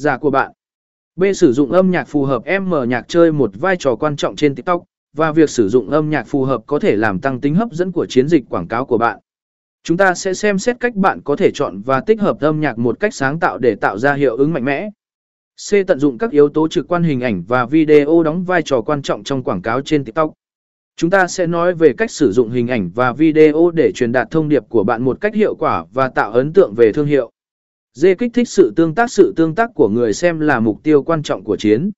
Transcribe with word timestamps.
Giả 0.00 0.18
của 0.18 0.30
bạn. 0.30 0.52
B. 1.16 1.24
Sử 1.34 1.52
dụng 1.52 1.72
âm 1.72 1.90
nhạc 1.90 2.08
phù 2.08 2.24
hợp 2.24 2.42
M 2.60 2.74
nhạc 2.88 3.08
chơi 3.08 3.32
một 3.32 3.50
vai 3.60 3.76
trò 3.76 3.96
quan 3.96 4.16
trọng 4.16 4.36
trên 4.36 4.54
TikTok, 4.54 4.82
và 5.16 5.32
việc 5.32 5.50
sử 5.50 5.68
dụng 5.68 5.90
âm 5.90 6.10
nhạc 6.10 6.26
phù 6.26 6.44
hợp 6.44 6.62
có 6.66 6.78
thể 6.78 6.96
làm 6.96 7.20
tăng 7.20 7.40
tính 7.40 7.54
hấp 7.54 7.72
dẫn 7.72 7.92
của 7.92 8.06
chiến 8.06 8.28
dịch 8.28 8.44
quảng 8.50 8.68
cáo 8.68 8.86
của 8.86 8.98
bạn. 8.98 9.18
Chúng 9.84 9.96
ta 9.96 10.14
sẽ 10.14 10.34
xem 10.34 10.58
xét 10.58 10.80
cách 10.80 10.94
bạn 10.94 11.20
có 11.24 11.36
thể 11.36 11.50
chọn 11.54 11.80
và 11.80 12.00
tích 12.00 12.20
hợp 12.20 12.40
âm 12.40 12.60
nhạc 12.60 12.78
một 12.78 13.00
cách 13.00 13.14
sáng 13.14 13.40
tạo 13.40 13.58
để 13.58 13.74
tạo 13.74 13.98
ra 13.98 14.14
hiệu 14.14 14.36
ứng 14.36 14.52
mạnh 14.52 14.64
mẽ. 14.64 14.90
C. 15.70 15.74
Tận 15.86 15.98
dụng 15.98 16.18
các 16.18 16.30
yếu 16.30 16.48
tố 16.48 16.68
trực 16.68 16.88
quan 16.88 17.02
hình 17.02 17.20
ảnh 17.20 17.44
và 17.48 17.66
video 17.66 18.22
đóng 18.22 18.44
vai 18.44 18.62
trò 18.62 18.80
quan 18.80 19.02
trọng 19.02 19.24
trong 19.24 19.42
quảng 19.42 19.62
cáo 19.62 19.80
trên 19.80 20.04
TikTok. 20.04 20.32
Chúng 20.96 21.10
ta 21.10 21.26
sẽ 21.26 21.46
nói 21.46 21.74
về 21.74 21.92
cách 21.92 22.10
sử 22.10 22.32
dụng 22.32 22.50
hình 22.50 22.68
ảnh 22.68 22.90
và 22.94 23.12
video 23.12 23.70
để 23.74 23.92
truyền 23.94 24.12
đạt 24.12 24.30
thông 24.30 24.48
điệp 24.48 24.62
của 24.68 24.84
bạn 24.84 25.02
một 25.02 25.20
cách 25.20 25.34
hiệu 25.34 25.54
quả 25.54 25.84
và 25.92 26.08
tạo 26.08 26.32
ấn 26.32 26.52
tượng 26.52 26.74
về 26.74 26.92
thương 26.92 27.06
hiệu. 27.06 27.30
Dê 27.94 28.14
Kích 28.14 28.30
thích 28.34 28.48
sự 28.48 28.72
tương 28.76 28.94
tác, 28.94 29.10
Sự 29.10 29.32
tương 29.36 29.54
tác 29.54 29.70
của 29.74 29.88
người 29.88 30.12
xem 30.12 30.40
là 30.40 30.60
mục 30.60 30.82
tiêu 30.82 31.02
quan 31.02 31.22
trọng 31.22 31.44
của 31.44 31.56
chiến. 31.56 31.90